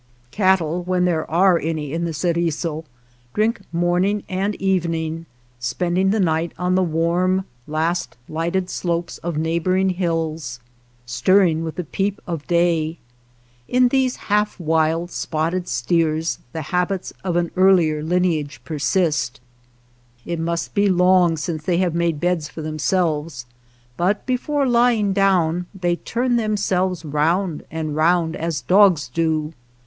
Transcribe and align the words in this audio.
Cattle, 0.31 0.81
when 0.81 1.05
there 1.05 1.29
are 1.29 1.59
any 1.59 1.93
in 1.93 2.05
the 2.05 2.11
Ceriso, 2.11 2.85
drink 3.35 3.61
morning 3.71 4.23
and 4.27 4.55
evening, 4.55 5.27
spending 5.59 6.09
the 6.09 6.19
night 6.19 6.53
on 6.57 6.73
the 6.73 6.81
warm 6.81 7.45
last 7.67 8.17
lighted 8.27 8.67
slopes 8.67 9.19
of 9.19 9.37
neighboring 9.37 9.91
hills, 9.91 10.59
stirring 11.05 11.63
with 11.63 11.75
the 11.75 11.83
peep 11.83 12.19
o' 12.27 12.37
day. 12.37 12.97
In 13.67 13.89
these 13.89 14.15
half 14.15 14.59
wild 14.59 15.11
spotted 15.11 15.67
steers 15.67 16.39
the 16.51 16.63
habits 16.73 17.13
of 17.23 17.35
an 17.35 17.51
earlier 17.55 18.01
lineage 18.01 18.59
persist. 18.65 19.39
It 20.25 20.39
must 20.39 20.73
be 20.73 20.89
long 20.89 21.37
since 21.37 21.61
they 21.63 21.77
have 21.77 21.93
made 21.93 22.19
beds 22.19 22.49
for 22.49 22.63
them 22.63 22.79
selves, 22.79 23.45
but 23.97 24.25
before 24.25 24.65
lying 24.65 25.13
down 25.13 25.67
they 25.79 25.95
turn 25.95 26.37
themselves 26.37 27.05
round 27.05 27.63
and 27.69 27.95
round 27.95 28.35
as 28.35 28.61
dogs 28.61 29.07
do. 29.07 29.53